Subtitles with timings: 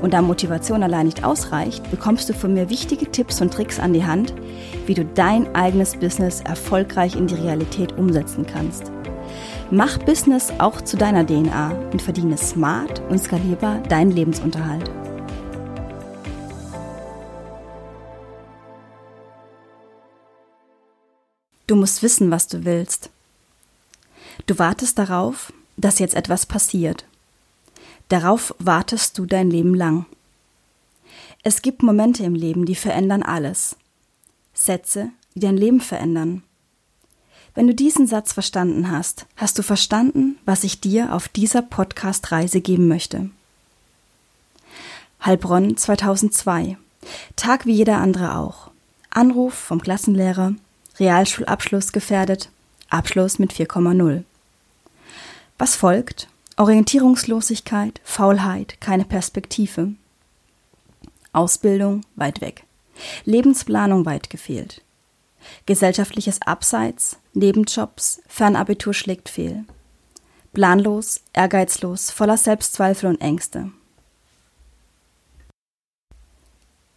[0.00, 3.92] Und da Motivation allein nicht ausreicht, bekommst du von mir wichtige Tipps und Tricks an
[3.92, 4.34] die Hand,
[4.86, 8.90] wie du dein eigenes Business erfolgreich in die Realität umsetzen kannst.
[9.70, 14.90] Mach Business auch zu deiner DNA und verdiene smart und skalierbar deinen Lebensunterhalt.
[21.66, 23.08] Du musst wissen, was du willst.
[24.46, 27.06] Du wartest darauf, dass jetzt etwas passiert.
[28.08, 30.06] Darauf wartest du dein Leben lang.
[31.42, 33.76] Es gibt Momente im Leben, die verändern alles.
[34.54, 36.42] Sätze, die dein Leben verändern.
[37.54, 42.60] Wenn du diesen Satz verstanden hast, hast du verstanden, was ich dir auf dieser Podcast-Reise
[42.60, 43.30] geben möchte.
[45.24, 46.76] Heilbronn 2002.
[47.36, 48.70] Tag wie jeder andere auch.
[49.10, 50.54] Anruf vom Klassenlehrer,
[50.98, 52.50] Realschulabschluss gefährdet,
[52.90, 54.24] Abschluss mit 4,0.
[55.58, 56.28] Was folgt?
[56.56, 59.94] Orientierungslosigkeit, Faulheit, keine Perspektive.
[61.32, 62.64] Ausbildung weit weg.
[63.24, 64.82] Lebensplanung weit gefehlt.
[65.66, 69.64] Gesellschaftliches Abseits, Nebenjobs, Fernabitur schlägt fehl.
[70.52, 73.72] Planlos, ehrgeizlos, voller Selbstzweifel und Ängste.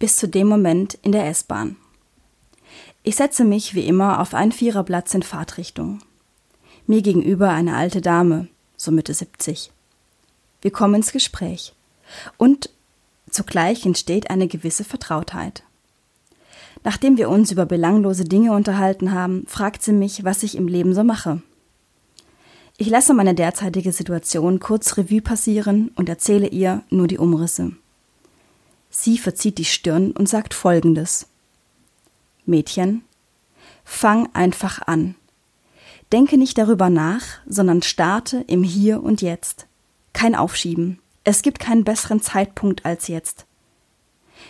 [0.00, 1.76] Bis zu dem Moment in der S-Bahn.
[3.04, 6.00] Ich setze mich wie immer auf einen Viererplatz in Fahrtrichtung.
[6.88, 9.70] Mir gegenüber eine alte Dame, so Mitte 70.
[10.60, 11.74] Wir kommen ins Gespräch.
[12.36, 12.70] Und
[13.30, 15.62] zugleich entsteht eine gewisse Vertrautheit.
[16.84, 20.94] Nachdem wir uns über belanglose Dinge unterhalten haben, fragt sie mich, was ich im Leben
[20.94, 21.42] so mache.
[22.76, 27.72] Ich lasse meine derzeitige Situation kurz Revue passieren und erzähle ihr nur die Umrisse.
[28.90, 31.26] Sie verzieht die Stirn und sagt Folgendes.
[32.46, 33.02] Mädchen,
[33.84, 35.14] fang einfach an.
[36.12, 39.66] Denke nicht darüber nach, sondern starte im Hier und Jetzt.
[40.12, 41.00] Kein Aufschieben.
[41.24, 43.46] Es gibt keinen besseren Zeitpunkt als jetzt.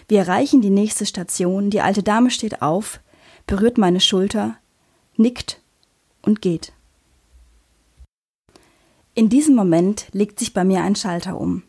[0.09, 3.01] Wir erreichen die nächste Station, die alte Dame steht auf,
[3.47, 4.57] berührt meine Schulter,
[5.17, 5.61] nickt
[6.23, 6.73] und geht.
[9.15, 11.63] In diesem Moment legt sich bei mir ein Schalter um.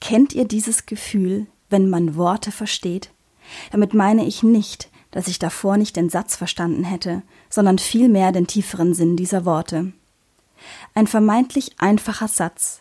[0.00, 3.10] Kennt ihr dieses Gefühl, wenn man Worte versteht?
[3.72, 8.46] Damit meine ich nicht, dass ich davor nicht den Satz verstanden hätte, sondern vielmehr den
[8.46, 9.94] tieferen Sinn dieser Worte.
[10.92, 12.80] Ein vermeintlich einfacher Satz,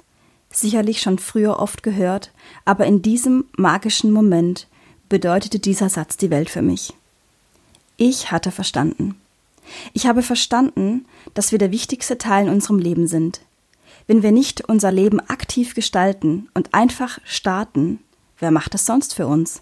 [0.51, 2.31] sicherlich schon früher oft gehört,
[2.66, 4.68] aber in diesem magischen Moment
[5.07, 6.94] bedeutete dieser Satz die Welt für mich.
[7.96, 9.16] Ich hatte verstanden.
[9.94, 13.40] Ich habe verstanden, dass wir der wichtigste Teil in unserem Leben sind.
[14.07, 18.00] Wenn wir nicht unser Leben aktiv gestalten und einfach starten,
[18.40, 19.62] wer macht es sonst für uns?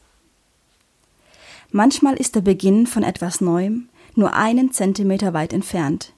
[1.75, 6.13] Manchmal ist der Beginn von etwas Neuem nur einen Zentimeter weit entfernt.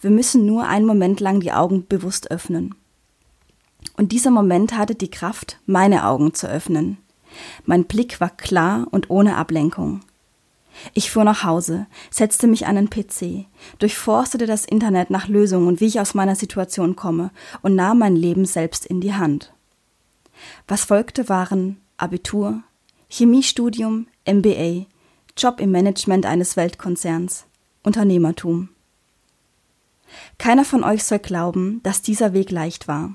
[0.00, 2.76] Wir müssen nur einen Moment lang die Augen bewusst öffnen.
[3.96, 6.98] Und dieser Moment hatte die Kraft, meine Augen zu öffnen.
[7.64, 10.02] Mein Blick war klar und ohne Ablenkung.
[10.94, 13.46] Ich fuhr nach Hause, setzte mich an den PC,
[13.80, 18.44] durchforstete das Internet nach Lösungen wie ich aus meiner Situation komme und nahm mein Leben
[18.44, 19.52] selbst in die Hand.
[20.68, 22.62] Was folgte waren Abitur,
[23.08, 24.86] Chemiestudium, MBA,
[25.36, 27.46] Job im Management eines Weltkonzerns,
[27.82, 28.68] Unternehmertum.
[30.38, 33.14] Keiner von euch soll glauben, dass dieser Weg leicht war.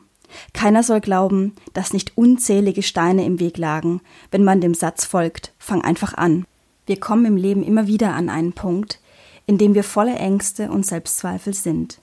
[0.54, 4.02] Keiner soll glauben, dass nicht unzählige Steine im Weg lagen,
[4.32, 6.46] wenn man dem Satz folgt, fang einfach an.
[6.88, 9.00] Wir kommen im Leben immer wieder an einen Punkt,
[9.46, 12.02] in dem wir voller Ängste und Selbstzweifel sind.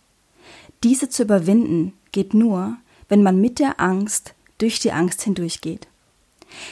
[0.85, 2.77] Diese zu überwinden geht nur,
[3.09, 5.89] wenn man mit der Angst durch die Angst hindurchgeht.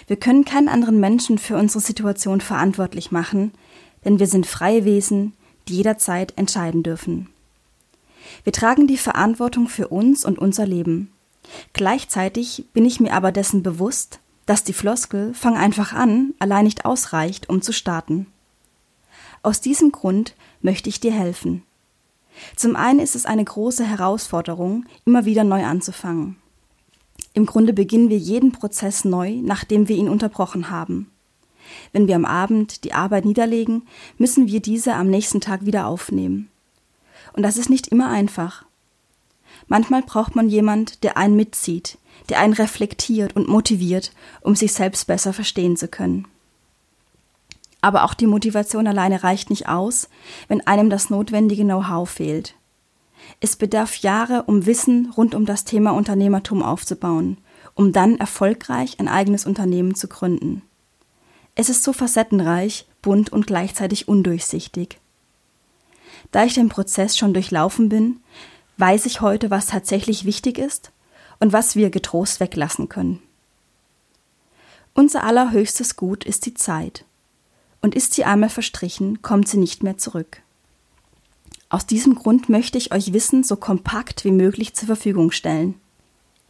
[0.06, 3.52] Wir können keinen anderen Menschen für unsere Situation verantwortlich machen,
[4.04, 5.32] denn wir sind freie Wesen,
[5.68, 7.28] die jederzeit entscheiden dürfen.
[8.44, 11.12] Wir tragen die Verantwortung für uns und unser Leben.
[11.72, 16.84] Gleichzeitig bin ich mir aber dessen bewusst, dass die Floskel Fang einfach an allein nicht
[16.84, 18.26] ausreicht, um zu starten.
[19.42, 21.62] Aus diesem Grund möchte ich dir helfen.
[22.56, 26.36] Zum einen ist es eine große Herausforderung, immer wieder neu anzufangen.
[27.34, 31.10] Im Grunde beginnen wir jeden Prozess neu, nachdem wir ihn unterbrochen haben.
[31.92, 33.82] Wenn wir am Abend die Arbeit niederlegen,
[34.18, 36.50] müssen wir diese am nächsten Tag wieder aufnehmen.
[37.32, 38.64] Und das ist nicht immer einfach.
[39.68, 41.98] Manchmal braucht man jemand, der einen mitzieht,
[42.28, 44.12] der einen reflektiert und motiviert,
[44.42, 46.26] um sich selbst besser verstehen zu können.
[47.80, 50.08] Aber auch die Motivation alleine reicht nicht aus,
[50.48, 52.54] wenn einem das notwendige Know-how fehlt.
[53.40, 57.38] Es bedarf Jahre, um Wissen rund um das Thema Unternehmertum aufzubauen,
[57.74, 60.62] um dann erfolgreich ein eigenes Unternehmen zu gründen.
[61.54, 64.98] Es ist so facettenreich, bunt und gleichzeitig undurchsichtig.
[66.30, 68.20] Da ich den Prozess schon durchlaufen bin,
[68.78, 70.92] weiß ich heute, was tatsächlich wichtig ist
[71.40, 73.20] und was wir getrost weglassen können.
[74.94, 77.04] Unser allerhöchstes Gut ist die Zeit.
[77.80, 80.42] Und ist sie einmal verstrichen, kommt sie nicht mehr zurück.
[81.72, 85.74] Aus diesem Grund möchte ich euch Wissen so kompakt wie möglich zur Verfügung stellen.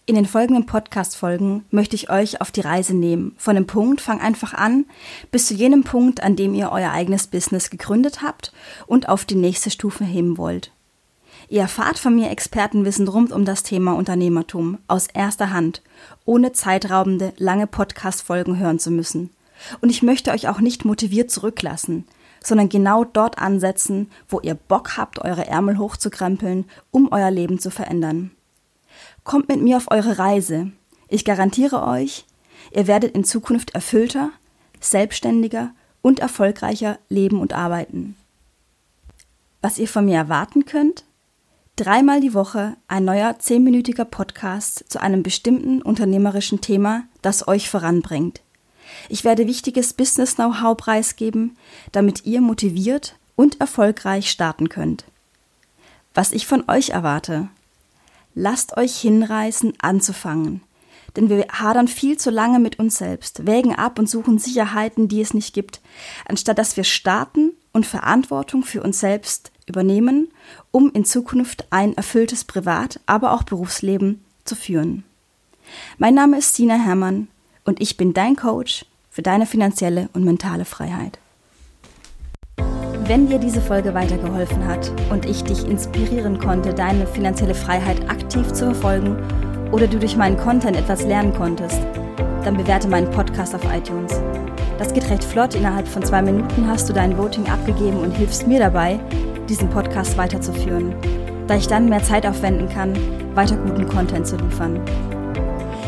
[0.04, 3.36] In den folgenden Podcast-Folgen möchte ich euch auf die Reise nehmen.
[3.38, 4.84] Von dem Punkt, fang einfach an,
[5.30, 8.52] bis zu jenem Punkt, an dem ihr euer eigenes Business gegründet habt
[8.88, 10.72] und auf die nächste Stufe heben wollt.
[11.48, 15.82] Ihr erfahrt von mir Expertenwissen rund um das Thema Unternehmertum aus erster Hand,
[16.24, 19.30] ohne zeitraubende, lange Podcast-Folgen hören zu müssen.
[19.80, 22.06] Und ich möchte euch auch nicht motiviert zurücklassen,
[22.46, 27.70] sondern genau dort ansetzen, wo ihr Bock habt, eure Ärmel hochzukrempeln, um euer Leben zu
[27.70, 28.30] verändern.
[29.24, 30.72] Kommt mit mir auf eure Reise.
[31.08, 32.24] Ich garantiere euch,
[32.72, 34.30] ihr werdet in Zukunft erfüllter,
[34.80, 35.70] selbstständiger
[36.02, 38.16] und erfolgreicher leben und arbeiten.
[39.60, 41.04] Was ihr von mir erwarten könnt?
[41.76, 48.42] Dreimal die Woche ein neuer zehnminütiger Podcast zu einem bestimmten unternehmerischen Thema, das euch voranbringt.
[49.08, 51.56] Ich werde wichtiges Business-Know-how preisgeben,
[51.92, 55.04] damit ihr motiviert und erfolgreich starten könnt.
[56.14, 57.48] Was ich von euch erwarte,
[58.34, 60.62] Lasst euch hinreißen, anzufangen.
[61.16, 65.20] Denn wir hadern viel zu lange mit uns selbst, wägen ab und suchen Sicherheiten, die
[65.20, 65.82] es nicht gibt,
[66.26, 70.28] anstatt dass wir starten und Verantwortung für uns selbst übernehmen,
[70.70, 75.04] um in Zukunft ein erfülltes Privat-, aber auch Berufsleben zu führen.
[75.98, 77.28] Mein Name ist Sina Herrmann
[77.64, 81.18] und ich bin dein Coach für deine finanzielle und mentale Freiheit.
[83.04, 88.52] Wenn dir diese Folge weitergeholfen hat und ich dich inspirieren konnte, deine finanzielle Freiheit aktiv
[88.52, 89.16] zu verfolgen
[89.72, 91.80] oder du durch meinen Content etwas lernen konntest,
[92.44, 94.20] dann bewerte meinen Podcast auf iTunes.
[94.78, 95.54] Das geht recht flott.
[95.54, 98.98] Innerhalb von zwei Minuten hast du dein Voting abgegeben und hilfst mir dabei,
[99.48, 100.94] diesen Podcast weiterzuführen,
[101.46, 102.96] da ich dann mehr Zeit aufwenden kann,
[103.34, 104.80] weiter guten Content zu liefern.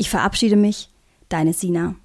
[0.00, 0.90] Ich verabschiede mich,
[1.28, 1.96] deine Sina.